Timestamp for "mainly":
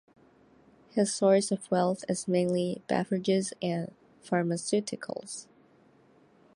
2.27-2.81